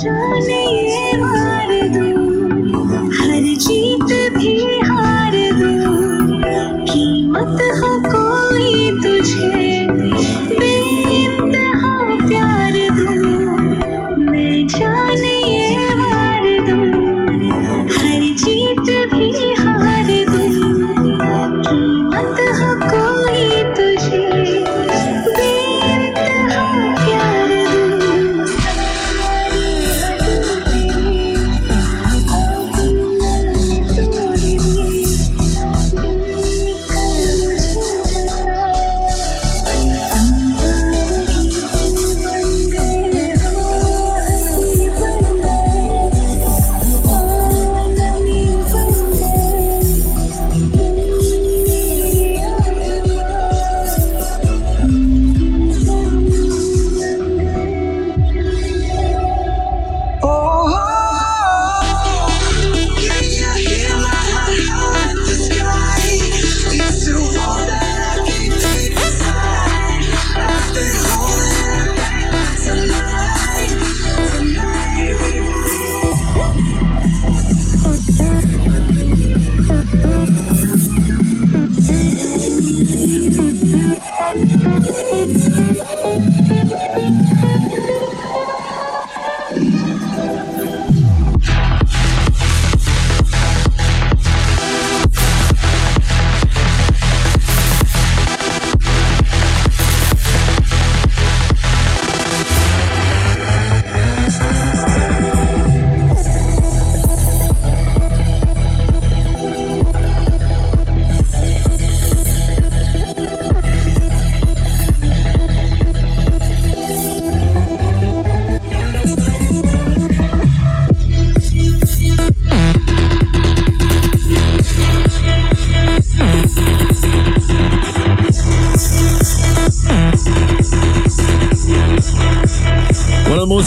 जाने 0.00 0.60
ये 0.66 1.16
मार 1.18 1.70
दूं 1.94 3.02
हर 3.16 3.42
जीत 3.64 4.12
भी 4.36 4.73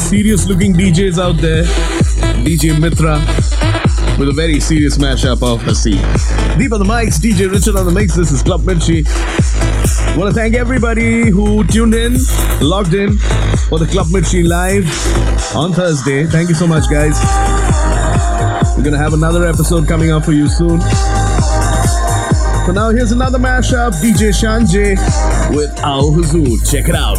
serious 0.09 0.47
looking 0.49 0.73
DJs 0.73 1.19
out 1.19 1.37
there, 1.37 1.65
DJ 2.43 2.81
Mitra, 2.81 3.19
with 4.19 4.31
a 4.31 4.33
very 4.35 4.59
serious 4.59 4.97
mashup 4.97 5.43
of 5.43 5.63
the 5.67 5.75
scene. 5.75 6.01
Deep 6.59 6.73
on 6.73 6.79
the 6.79 6.87
mics, 6.87 7.21
DJ 7.21 7.53
Richard 7.53 7.77
on 7.77 7.85
the 7.85 7.93
mix. 7.93 8.15
This 8.17 8.33
is 8.33 8.43
Club 8.43 8.63
Mirchi. 8.63 9.05
Want 10.17 10.31
to 10.31 10.35
thank 10.35 10.55
everybody 10.55 11.29
who 11.29 11.63
tuned 11.65 11.93
in, 11.93 12.17
logged 12.63 12.95
in 12.95 13.19
for 13.69 13.79
the 13.79 13.87
Club 13.87 14.07
Mirchi 14.07 14.49
live 14.49 14.87
on 15.55 15.75
Thursday. 15.75 16.25
Thank 16.25 16.49
you 16.49 16.55
so 16.55 16.67
much, 16.67 16.89
guys. 16.91 17.21
We're 18.79 18.85
gonna 18.85 18.97
have 18.97 19.13
another 19.13 19.45
episode 19.45 19.87
coming 19.87 20.11
up 20.11 20.25
for 20.25 20.33
you 20.33 20.49
soon. 20.49 20.81
For 22.65 22.73
now, 22.73 22.89
here's 22.91 23.13
another 23.13 23.39
mashup 23.39 23.93
DJ 24.01 24.33
Shanje 24.33 24.97
with 25.55 25.71
Al 25.81 26.13
Huzur. 26.13 26.59
Check 26.71 26.89
it 26.89 26.95
out. 26.95 27.19